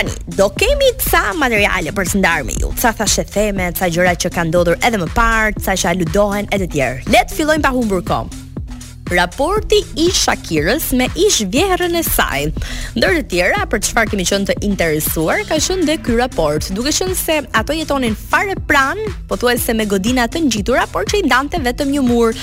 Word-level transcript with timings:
Tani, 0.00 0.16
do 0.36 0.48
kemi 0.60 0.88
ca 1.10 1.24
materiale 1.36 1.90
për 1.98 2.08
të 2.08 2.20
ndarë 2.20 2.46
me 2.48 2.54
ju. 2.60 2.70
Ca 2.80 2.92
thashe 2.96 3.18
she 3.20 3.24
theme, 3.34 3.66
ca 3.76 3.88
gjëra 3.92 4.14
që 4.22 4.30
kanë 4.32 4.48
ndodhur 4.54 4.80
edhe 4.86 5.00
më 5.02 5.08
parë, 5.16 5.52
ca 5.64 5.76
që 5.76 5.90
aludohen 5.94 6.48
edhe 6.56 6.68
të 6.68 6.72
tjerë. 6.78 7.08
Le 7.12 7.24
të 7.28 7.36
fillojmë 7.40 7.66
pa 7.66 7.74
humbur 7.74 8.00
kohë 8.08 8.40
raporti 9.10 9.82
i 9.98 10.08
Shakirës 10.14 10.90
me 10.98 11.08
ish 11.18 11.42
vjehrën 11.50 11.96
e 11.98 12.02
saj. 12.06 12.46
Ndër 12.96 13.16
të 13.18 13.22
tjera, 13.32 13.64
për 13.70 13.82
çfarë 13.86 14.10
kemi 14.12 14.26
qenë 14.28 14.48
të 14.52 14.56
interesuar, 14.66 15.42
ka 15.48 15.58
qenë 15.62 15.86
dhe 15.88 15.96
ky 16.04 16.16
raport, 16.20 16.68
duke 16.76 16.92
qenë 16.94 17.16
se 17.18 17.40
ato 17.58 17.74
jetonin 17.76 18.14
fare 18.30 18.54
pran, 18.68 19.00
pothuajse 19.30 19.74
me 19.78 19.86
godina 19.90 20.28
të 20.30 20.44
ngjitura, 20.46 20.86
por 20.92 21.08
që 21.10 21.20
i 21.20 21.24
ndante 21.26 21.58
vetëm 21.64 21.92
një 21.96 22.04
mur. 22.06 22.36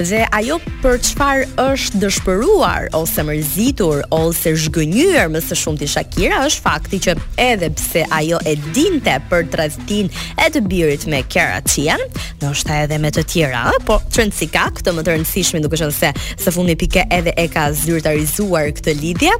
Dhe 0.00 0.22
ajo 0.36 0.58
për 0.84 0.98
çfarë 1.10 1.48
është 1.60 2.00
dëshpëruar 2.04 2.90
ose 2.96 3.24
mërzitur 3.28 4.04
ose 4.16 4.54
zhgënjur 4.64 5.28
më 5.34 5.42
së 5.44 5.58
shumti 5.60 5.88
Shakira 5.92 6.40
është 6.48 6.64
fakti 6.64 7.00
që 7.04 7.16
edhe 7.44 7.68
pse 7.76 8.06
ajo 8.18 8.38
e 8.48 8.54
dinte 8.74 9.16
për 9.30 9.48
rastin 9.60 10.08
e 10.40 10.48
të 10.54 10.62
birit 10.70 11.04
me 11.08 11.20
Kara 11.32 11.60
Tian, 11.64 12.00
edhe 12.80 12.96
me 13.02 13.10
të 13.12 13.22
tjera, 13.28 13.64
po 13.86 13.98
çrëndsi 14.14 14.46
ka 14.52 14.70
këtë 14.78 14.92
më 14.94 15.02
të 15.04 15.12
rëndësishmi 15.16 15.60
duke 15.64 15.76
qenë 15.80 15.92
se 15.96 16.09
së 16.38 16.52
fundi 16.54 16.74
pikë 16.78 17.04
edhe 17.12 17.34
e 17.38 17.46
ka 17.52 17.68
zyrtarizuar 17.76 18.70
këtë 18.78 18.94
lidhje. 19.00 19.34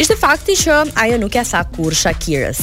Ishte 0.00 0.16
fakti 0.20 0.56
që 0.64 0.76
ajo 1.04 1.20
nuk 1.22 1.36
ia 1.38 1.44
sa 1.48 1.64
kur 1.76 1.94
Shakirës. 1.96 2.62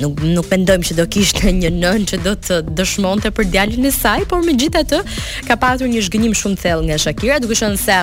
Nuk 0.00 0.22
nuk 0.24 0.46
mendojmë 0.50 0.86
që 0.88 0.96
do 0.98 1.04
kishte 1.12 1.50
një 1.52 1.70
nën 1.76 2.04
që 2.08 2.22
do 2.24 2.32
të 2.46 2.62
dëshmonte 2.78 3.32
për 3.36 3.50
djalin 3.52 3.88
e 3.88 3.92
saj, 3.94 4.24
por 4.30 4.44
megjithatë 4.46 5.02
ka 5.48 5.58
pasur 5.60 5.90
një 5.92 6.04
zhgënjim 6.06 6.36
shumë 6.42 6.62
thellë 6.64 6.88
nga 6.88 7.00
Shakira, 7.06 7.36
duke 7.44 7.58
qenë 7.60 7.80
se 7.84 7.98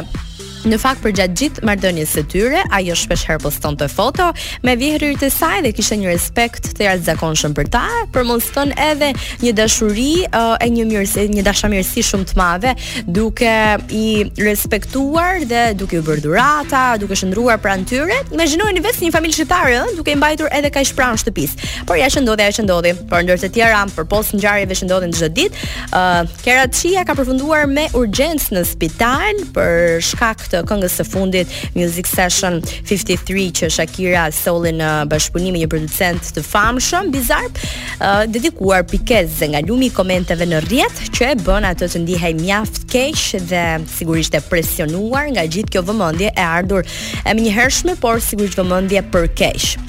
Në 0.67 0.75
fakt 0.77 0.99
për 0.99 1.13
gjatë 1.15 1.37
gjithë 1.39 1.63
marrëdhënies 1.69 2.13
së 2.17 2.21
tyre, 2.33 2.61
ajo 2.75 2.95
shpesh 2.99 3.21
herë 3.29 3.39
postonte 3.45 3.85
foto 3.93 4.25
me 4.65 4.73
vjehrit 4.75 5.21
e 5.23 5.29
saj 5.31 5.61
dhe 5.63 5.69
kishte 5.75 5.95
një 6.01 6.09
respekt 6.11 6.65
të 6.75 6.83
jashtëzakonshëm 6.83 7.53
për 7.55 7.69
ta, 7.71 7.83
për 8.13 8.25
mos 8.27 8.49
thon 8.51 8.73
edhe 8.83 9.13
një 9.39 9.53
dashuri 9.55 10.15
e 10.27 10.67
një 10.75 10.83
mirësi, 10.89 11.29
një 11.31 11.45
dashamirësi 11.47 12.03
shumë 12.03 12.27
të 12.33 12.39
madhe, 12.41 12.73
duke 13.07 13.53
i 13.95 14.09
respektuar 14.43 15.45
dhe 15.47 15.61
duke 15.79 16.01
u 16.01 16.03
bërë 16.09 16.25
dhurata, 16.25 16.83
duke 16.99 17.15
shndruar 17.15 17.61
pranë 17.63 17.87
tyre. 17.93 18.19
Imagjinojeni 18.35 18.83
vetë 18.83 19.05
një 19.07 19.13
familje 19.15 19.39
shqiptare 19.39 19.77
ëh, 19.79 19.95
duke 20.01 20.11
i 20.11 20.19
mbajtur 20.19 20.51
edhe 20.59 20.73
kaq 20.75 20.91
pranë 20.99 21.23
shtëpis. 21.23 21.55
Por 21.87 22.01
ja 22.01 22.11
që 22.11 22.25
ndodhi, 22.25 22.49
ja 22.49 22.57
që 22.59 22.67
ndodhi. 22.67 22.93
Por 23.13 23.23
ndër 23.23 23.39
të 23.45 23.53
tjera, 23.55 23.85
për 23.95 24.09
ngjarjeve 24.35 24.79
që 24.81 24.91
ndodhin 24.91 25.15
çdo 25.15 25.31
ditë, 25.39 25.63
ëh, 25.87 26.03
uh, 26.03 26.37
Keraçia 26.49 27.01
ka 27.07 27.15
përfunduar 27.19 27.67
me 27.71 27.87
urgjencë 27.95 28.55
në 28.57 28.61
spital 28.67 29.37
për 29.55 29.99
shkak 30.11 30.41
këtë 30.49 30.65
këngës 30.69 30.93
së 30.99 31.05
fundit 31.07 31.51
Music 31.77 32.09
Session 32.09 32.59
53 32.89 33.45
që 33.59 33.69
Shakira 33.75 34.25
soli 34.35 34.71
në 34.77 34.89
bashkëpunim 35.11 35.55
me 35.55 35.63
një 35.63 35.69
producent 35.71 36.31
të 36.35 36.43
famshëm 36.45 37.11
Bizarp, 37.13 37.61
uh, 37.97 38.23
dedikuar 38.29 38.83
pikëzë 38.89 39.51
nga 39.53 39.63
lumi 39.69 39.89
i 39.89 39.93
komenteve 39.95 40.47
në 40.49 40.63
rrjet 40.67 41.03
që 41.17 41.31
e 41.33 41.37
bën 41.45 41.69
atë 41.71 41.91
të 41.93 42.03
ndihej 42.05 42.33
mjaft 42.41 42.87
keq 42.89 43.45
dhe 43.49 43.63
sigurisht 43.97 44.35
e 44.37 44.43
presionuar 44.49 45.29
nga 45.33 45.45
gjithë 45.45 45.75
kjo 45.77 45.85
vëmendje 45.89 46.33
e 46.33 46.45
ardhur 46.45 46.85
e 46.85 47.39
hershme, 47.53 47.97
por 48.01 48.21
sigurisht 48.23 48.59
vëmëndje 48.61 49.05
për 49.13 49.31
keq. 49.37 49.88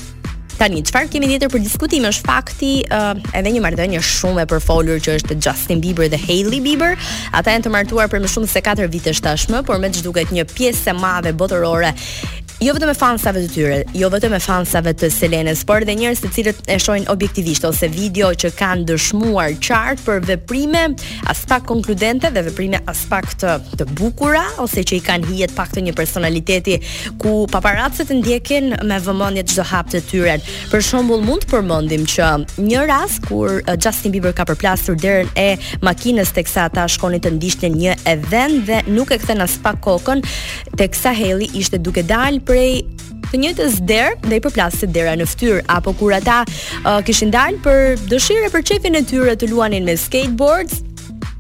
Tani, 0.60 0.82
çfarë 0.84 1.08
kemi 1.08 1.28
tjetër 1.30 1.48
për 1.54 1.62
diskutim 1.64 2.04
është 2.04 2.26
fakti 2.26 2.68
uh, 2.92 3.14
edhe 3.38 3.48
një 3.54 3.62
marrëdhënie 3.64 4.00
shumë 4.04 4.42
e 4.44 4.48
përfolur 4.50 4.98
që 5.00 5.14
është 5.16 5.36
Justin 5.40 5.80
Bieber 5.80 6.10
dhe 6.12 6.18
Hailey 6.20 6.60
Bieber. 6.60 6.98
Ata 7.32 7.54
janë 7.54 7.64
të 7.64 7.72
martuar 7.72 8.10
për 8.12 8.20
më 8.20 8.28
shumë 8.34 8.50
se 8.52 8.60
4 8.66 8.90
vite 8.92 9.14
tashmë, 9.24 9.62
por 9.64 9.80
me 9.80 9.88
çdo 9.88 10.10
duket 10.10 10.34
një 10.36 10.44
pjesë 10.52 10.92
e 10.92 10.96
madhe 11.00 11.32
botërore 11.40 11.94
jo 12.60 12.74
vetëm 12.76 12.90
me 12.92 12.92
fansave 12.94 13.40
të 13.46 13.50
tyre, 13.54 13.76
jo 13.96 14.08
vetëm 14.12 14.34
me 14.36 14.38
fansave 14.44 14.90
të 15.00 15.08
Selenes, 15.14 15.62
por 15.64 15.80
edhe 15.80 15.94
njerëz 15.96 16.18
të 16.20 16.28
cilët 16.36 16.58
e 16.70 16.74
shohin 16.84 17.06
objektivisht 17.08 17.64
ose 17.64 17.88
video 17.88 18.28
që 18.42 18.50
kanë 18.58 18.82
dëshmuar 18.90 19.54
qartë 19.64 20.02
për 20.04 20.18
veprime 20.28 20.82
as 21.32 21.40
pak 21.48 21.64
konkludente 21.70 22.28
dhe 22.34 22.42
veprime 22.50 22.82
as 22.90 23.00
pak 23.08 23.30
të, 23.40 23.54
të 23.80 23.86
bukura 23.96 24.42
ose 24.60 24.84
që 24.90 24.98
i 24.98 24.98
kanë 25.06 25.30
hijet 25.30 25.54
pak 25.56 25.72
të 25.72 25.86
një 25.86 25.94
personaliteti 25.96 26.76
ku 27.22 27.32
paparacet 27.54 28.12
ndjekin 28.18 28.74
me 28.92 29.00
vëmendje 29.06 29.46
çdo 29.54 29.64
hap 29.72 29.88
të 29.94 30.02
tyre. 30.10 30.36
Për 30.68 30.84
shembull, 30.90 31.24
mund 31.24 31.46
të 31.46 31.50
përmendim 31.54 32.04
që 32.16 32.28
një 32.66 32.84
rast 32.92 33.24
kur 33.30 33.62
eh, 33.62 33.72
Justin 33.80 34.12
Bieber 34.18 34.36
ka 34.36 34.44
përplasur 34.52 35.00
derën 35.00 35.32
e 35.32 35.46
makinës 35.86 36.34
teksa 36.36 36.68
ata 36.68 36.84
shkonin 36.92 37.24
të 37.24 37.32
ndiqnin 37.38 37.80
një 37.86 37.96
event 38.12 38.60
dhe 38.68 38.84
nuk 38.92 39.16
e 39.16 39.20
kthen 39.24 39.40
as 39.46 39.56
pak 39.64 39.80
kokën 39.88 40.20
teksa 40.80 41.16
Hailey 41.16 41.48
ishte 41.60 41.80
duke 41.80 42.04
dalë 42.08 42.44
prej 42.50 42.82
të 43.30 43.38
njëjtës 43.44 43.74
derë 43.86 44.14
dhe 44.26 44.38
i 44.40 44.42
përplasit 44.42 44.90
dera 44.96 45.12
në 45.20 45.26
fytyrë 45.30 45.60
apo 45.70 45.92
kur 46.00 46.16
ata 46.16 46.40
uh, 46.48 46.98
kishin 47.06 47.30
dalë 47.30 47.62
për 47.62 48.08
dëshirë 48.10 48.50
për 48.56 48.66
çefin 48.72 48.98
e 48.98 49.04
tyre 49.06 49.36
të 49.38 49.52
luanin 49.52 49.86
me 49.86 49.94
skateboards, 50.02 50.80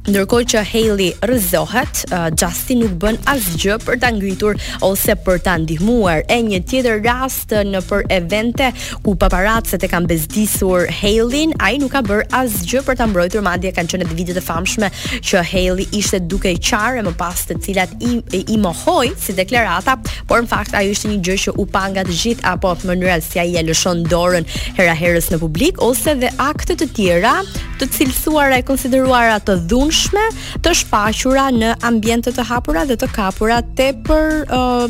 Ndërkohë 0.08 0.46
që 0.48 0.60
Hailey 0.64 1.08
rrëzohet, 1.28 1.98
uh, 2.08 2.28
Justin 2.32 2.78
nuk 2.80 2.92
bën 3.02 3.18
asgjë 3.28 3.74
për 3.84 3.98
ta 4.00 4.08
ngritur 4.16 4.56
ose 4.86 5.12
për 5.26 5.42
ta 5.44 5.58
ndihmuar. 5.60 6.22
E 6.32 6.38
një 6.46 6.62
tjetër 6.70 7.02
rast 7.04 7.52
në 7.68 7.82
për 7.84 8.06
evente 8.16 8.70
ku 9.04 9.12
paparacet 9.20 9.84
e 9.84 9.90
kanë 9.92 10.08
bezdisur 10.08 10.86
Hailin, 11.02 11.52
ai 11.60 11.74
nuk 11.82 11.92
ka 11.92 12.00
bër 12.06 12.24
asgjë 12.38 12.80
për 12.88 12.96
ta 13.02 13.10
mbrojtur, 13.10 13.44
madje 13.44 13.74
kanë 13.76 13.92
qenë 13.92 14.06
edhe 14.06 14.16
videot 14.22 14.40
e 14.40 14.44
famshme 14.46 14.88
që 15.20 15.42
Hailey 15.50 15.88
ishte 16.00 16.22
duke 16.24 16.48
i 16.48 16.56
qarë 16.58 17.04
më 17.04 17.12
pas 17.20 17.44
të 17.50 17.58
cilat 17.68 17.92
i, 18.00 18.16
i 18.40 18.56
mohoi 18.56 19.10
si 19.20 19.36
deklarata, 19.36 19.98
por 20.30 20.40
në 20.40 20.48
fakt 20.54 20.78
ajo 20.80 20.96
ishte 20.96 21.12
një 21.12 21.20
gjë 21.28 21.38
që 21.44 21.56
u 21.60 21.68
pa 21.76 21.84
nga 21.92 22.06
të 22.08 22.16
gjithë 22.22 22.48
apo 22.54 22.72
në 22.80 22.88
mënyrë 22.94 23.18
si 23.28 23.42
ai 23.44 23.52
e 23.60 23.66
lëshon 23.68 24.06
dorën 24.08 24.48
hera 24.80 24.96
herës 24.96 25.28
në 25.34 25.42
publik 25.44 25.84
ose 25.84 26.16
dhe 26.24 26.32
akte 26.48 26.80
të 26.80 26.88
tjera 26.96 27.36
të 27.80 27.86
cilësuara 27.96 28.58
e 28.60 28.64
konsideruara 28.68 29.38
të 29.44 29.54
dhunshme, 29.70 30.24
të 30.64 30.72
shfaqura 30.82 31.46
në 31.56 31.70
ambiente 31.86 32.32
të 32.36 32.44
hapura 32.50 32.82
dhe 32.88 32.96
të 33.00 33.08
kapura 33.14 33.60
tepër 33.78 34.44
uh, 34.54 34.88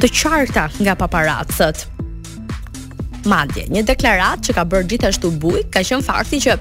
të 0.00 0.08
qarta 0.12 0.68
nga 0.80 0.96
paparacët. 1.00 1.84
Madje 3.28 3.66
një 3.72 3.84
deklaratë 3.88 4.48
që 4.50 4.56
ka 4.56 4.64
bërë 4.70 4.88
gjithashtu 4.94 5.30
buj, 5.40 5.60
ka 5.72 5.84
qënë 5.84 6.04
fakti 6.04 6.40
që 6.46 6.58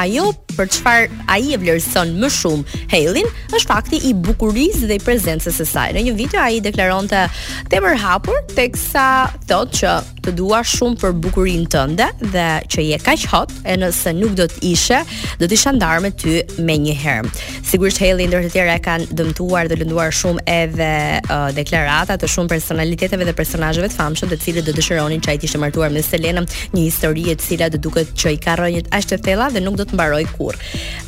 ajo 0.00 0.28
për 0.56 0.68
çfarë 0.70 1.20
ai 1.34 1.50
e 1.50 1.56
vlerëson 1.60 2.12
më 2.22 2.28
shumë 2.30 2.82
Hailin 2.92 3.26
është 3.56 3.66
fakti 3.72 3.98
i 4.08 4.12
bukurisë 4.14 4.86
dhe 4.88 5.00
i 5.00 5.04
prezencës 5.04 5.60
së 5.60 5.66
saj. 5.72 5.88
Në 5.96 6.04
një 6.08 6.16
video 6.20 6.42
ai 6.44 6.60
deklaronte 6.64 7.24
tepër 7.72 7.98
hapur 8.04 8.40
teksa 8.56 9.04
thotë 9.50 9.80
që 9.80 9.94
të 10.24 10.32
dua 10.36 10.60
shumë 10.66 10.98
për 11.00 11.14
bukurinë 11.24 11.68
tënde 11.72 12.06
dhe 12.34 12.46
që 12.72 12.84
je 12.84 12.98
kaq 13.04 13.24
hot 13.32 13.52
e 13.68 13.76
nëse 13.80 14.12
nuk 14.18 14.34
do 14.38 14.46
të 14.50 14.60
ishe 14.72 15.00
do 15.40 15.48
të 15.48 15.56
isha 15.56 15.72
ndar 15.78 16.02
me 16.04 16.10
ty 16.20 16.40
më 16.66 16.76
një 16.84 16.94
herë. 17.02 17.30
Sigurisht 17.70 18.00
Helly 18.02 18.26
ndër 18.28 18.46
të 18.48 18.52
tjera 18.54 18.76
e 18.78 18.82
kanë 18.84 19.08
dëmtuar 19.18 19.70
dhe 19.70 19.78
lënduar 19.80 20.12
shumë 20.16 20.44
edhe 20.54 20.90
uh, 21.24 21.48
deklarata 21.56 22.18
të 22.20 22.28
shumë 22.34 22.52
personaliteteve 22.52 23.26
dhe 23.28 23.36
personazheve 23.38 23.88
të 23.92 23.96
famshëm 24.00 24.32
të 24.32 24.40
cilët 24.44 24.68
do 24.68 24.76
dëshironin 24.76 25.22
çaj 25.24 25.38
të 25.40 25.48
ishte 25.50 25.62
martuar 25.62 25.92
me 25.94 26.04
Selena, 26.10 26.42
një 26.74 26.82
histori 26.88 27.26
e 27.32 27.36
cila 27.40 27.68
do 27.72 27.78
duket 27.80 28.12
që 28.18 28.32
i 28.36 28.40
ka 28.44 28.56
rënë 28.60 28.86
as 28.96 29.06
të 29.08 29.20
thella 29.24 29.48
dhe 29.52 29.60
nuk 29.64 29.76
do 29.80 29.84
të 29.88 29.94
mbaroj 29.96 30.24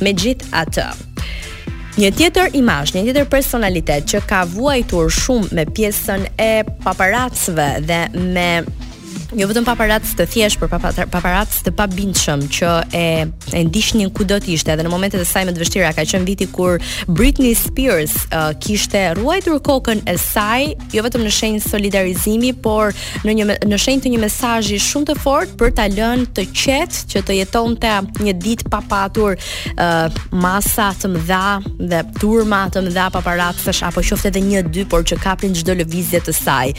Me 0.01 0.13
Megjithatë 0.13 0.85
Një 1.93 2.09
tjetër 2.17 2.55
imazh, 2.57 2.93
një 2.95 3.03
tjetër 3.05 3.27
personalitet 3.29 4.07
që 4.09 4.23
ka 4.29 4.39
vuajtur 4.49 5.11
shumë 5.13 5.51
me 5.57 5.65
pjesën 5.75 6.23
e 6.41 6.49
paparacëve 6.81 7.67
dhe 7.85 7.99
me 8.33 8.49
Jo 9.33 9.47
vetëm 9.49 9.65
paparac 9.65 10.05
të 10.17 10.25
thjeshtë, 10.29 10.59
por 10.61 10.69
paparac 11.09 11.53
të 11.65 11.71
pabindshëm 11.73 12.43
që 12.53 12.67
e 12.93 13.05
e 13.57 13.61
ndiqnin 13.65 14.11
kudo 14.13 14.35
të 14.41 14.51
ishte, 14.53 14.69
edhe 14.75 14.83
në 14.85 14.89
momentet 14.93 15.21
e 15.21 15.25
saj 15.25 15.45
më 15.47 15.53
të 15.55 15.61
vështira, 15.63 15.89
ka 15.93 16.03
qenë 16.09 16.27
viti 16.27 16.45
kur 16.53 16.75
Britney 17.09 17.53
Spears 17.57 18.13
uh, 18.29 18.51
kishte 18.61 19.01
ruajtur 19.17 19.57
kokën 19.65 20.03
e 20.09 20.15
saj, 20.21 20.67
jo 20.93 21.01
vetëm 21.05 21.25
në 21.25 21.31
shenjë 21.37 21.61
solidarizimi, 21.65 22.51
por 22.65 22.93
në 23.25 23.35
një 23.39 23.47
në 23.73 23.79
shenjë 23.85 24.03
të 24.05 24.11
një 24.13 24.19
mesazhi 24.21 24.77
shumë 24.81 25.09
të 25.11 25.15
fortë 25.25 25.57
për 25.61 25.73
ta 25.79 25.87
lënë 25.97 26.29
të 26.37 26.45
qetë 26.61 27.01
që 27.13 27.23
të 27.27 27.39
jetonte 27.39 27.95
një 28.27 28.35
ditë 28.45 28.69
pa 28.73 28.83
patur 28.89 29.33
uh, 29.33 30.21
masa 30.45 30.91
të 31.01 31.11
mëdha 31.15 31.45
dhe 31.93 32.03
turma 32.21 32.63
të 32.73 32.85
mëdha 32.87 33.09
paparacësh 33.17 33.81
apo 33.89 34.05
qoftë 34.05 34.29
edhe 34.29 34.45
1-2, 34.61 34.85
por 34.93 35.01
që 35.09 35.17
kapin 35.25 35.57
çdo 35.57 35.75
lëvizje 35.81 36.21
të 36.29 36.37
saj. 36.37 36.75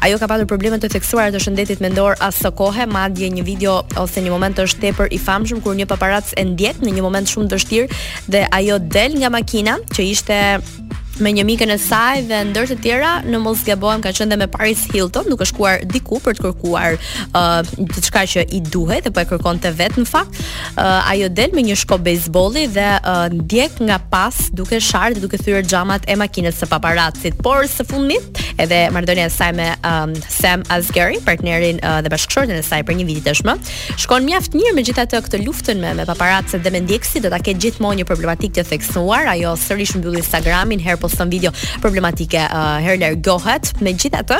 Ajo 0.00 0.16
ka 0.20 0.28
pasur 0.32 0.48
probleme 0.50 0.80
të 0.80 0.92
theksuara 0.96 1.36
të 1.36 1.44
shëndetit 1.46 1.84
me 1.84 1.92
lindor 1.98 2.16
as 2.20 2.38
së 2.38 2.86
madje 2.86 3.28
një 3.38 3.44
video 3.44 3.82
ose 3.96 4.22
një 4.22 4.30
moment 4.30 4.58
është 4.58 4.80
tepër 4.88 5.08
i 5.12 5.18
famshëm 5.18 5.60
kur 5.62 5.74
një 5.74 5.86
paparac 5.90 6.32
e 6.36 6.44
ndjek 6.44 6.80
në 6.84 6.96
një 6.96 7.02
moment 7.04 7.26
shumë 7.28 7.48
dështir 7.50 7.86
dhe 8.28 8.46
ajo 8.54 8.78
del 8.78 9.18
nga 9.18 9.28
makina 9.30 9.78
që 9.94 10.02
ishte 10.12 10.38
me 11.18 11.32
një 11.34 11.42
mikën 11.48 11.72
e 11.74 11.78
saj 11.82 12.20
dhe 12.30 12.42
ndër 12.50 12.66
të 12.70 12.76
tjera 12.84 13.12
në 13.26 13.40
mos 13.42 13.64
gabojm 13.66 14.00
ka 14.04 14.12
qenë 14.14 14.36
me 14.38 14.46
Paris 14.52 14.84
Hilton 14.92 15.26
duke 15.26 15.42
shkuar 15.50 15.82
diku 15.90 16.20
për 16.22 16.36
të 16.38 16.44
kërkuar 16.44 16.94
uh, 16.94 17.64
diçka 17.90 18.22
uh, 18.22 18.28
që 18.36 18.44
i 18.54 18.60
duhet 18.62 19.08
apo 19.10 19.24
e 19.24 19.24
po 19.26 19.32
kërkonte 19.34 19.72
vet 19.74 19.98
në 19.98 20.06
fakt 20.06 20.38
uh, 20.38 21.10
ajo 21.10 21.26
del 21.40 21.56
me 21.58 21.64
një 21.66 21.74
shko 21.80 21.98
bejsbolli 22.06 22.68
dhe 22.70 22.86
uh, 23.00 23.26
ndjek 23.34 23.80
nga 23.88 23.96
pas 24.12 24.38
duke 24.60 24.78
sharë 24.90 25.16
dhe 25.18 25.24
duke 25.26 25.40
thyer 25.42 25.66
xhamat 25.66 26.06
e 26.06 26.14
makinës 26.22 26.62
së 26.62 26.70
paparacit 26.70 27.42
por 27.42 27.66
së 27.66 27.88
fundmi 27.90 28.20
uh, 28.22 28.38
edhe 28.62 28.78
marrëdhënia 28.92 29.26
e 29.28 29.32
saj 29.32 29.52
me 29.54 29.66
um, 29.86 30.12
Sam 30.30 30.62
Asgeri, 30.74 31.18
partnerin 31.24 31.78
uh, 31.84 31.98
dhe 32.02 32.10
bashkëshorten 32.12 32.58
e 32.58 32.64
saj 32.66 32.82
për 32.88 32.98
një 32.98 33.06
vit 33.08 33.20
tashmë. 33.26 33.54
Shkon 34.02 34.26
mjaft 34.26 34.56
mirë 34.58 34.74
megjithatë 34.78 35.22
këtë 35.26 35.40
luftën 35.46 35.80
me 35.82 35.92
me 36.00 36.06
paparacet 36.08 36.62
dhe 36.64 36.72
me 36.74 36.82
ndjekësit 36.84 37.24
do 37.24 37.32
ta 37.32 37.38
ketë 37.42 37.62
gjithmonë 37.66 38.00
një 38.02 38.08
problematikë 38.10 38.56
të 38.58 38.66
theksuar, 38.72 39.30
ajo 39.36 39.54
sërish 39.62 39.94
mbylli 40.00 40.22
Instagramin, 40.22 40.82
herë 40.84 40.98
poston 41.06 41.30
video 41.32 41.52
problematike, 41.84 42.40
uh, 42.50 42.76
herë 42.84 43.00
largohet. 43.06 43.70
Megjithatë, 43.84 44.38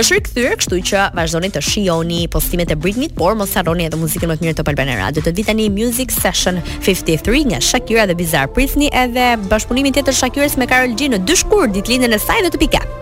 është 0.00 0.16
rikthyer, 0.18 0.56
kështu 0.60 0.80
që 0.90 1.02
vazhdoni 1.16 1.52
të 1.54 1.62
shijoni 1.66 2.22
postimet 2.32 2.72
e 2.74 2.76
Britney, 2.82 3.12
por 3.14 3.36
mos 3.38 3.54
harroni 3.58 3.86
edhe 3.88 4.00
muzikën 4.00 4.30
më 4.32 4.40
të 4.40 4.46
mirë 4.48 4.58
të 4.60 4.66
Palben 4.68 4.90
Radio. 4.98 5.22
të 5.22 5.32
vi 5.38 5.44
tani 5.46 5.68
Music 5.70 6.10
Session 6.16 6.58
53 6.86 7.44
nga 7.52 7.60
Shakira 7.62 8.06
dhe 8.10 8.16
Bizarre 8.18 8.50
Prisni 8.56 8.88
edhe 9.04 9.28
bashkëpunimin 9.50 9.94
tjetër 9.94 10.16
Shakirës 10.18 10.56
me 10.58 10.66
Karol 10.66 10.96
G 10.98 11.10
në 11.12 11.20
dy 11.28 11.36
shkurt 11.38 11.76
ditëlindjen 11.76 12.16
e 12.18 12.20
saj 12.26 12.42
në 12.48 12.56
të 12.56 13.00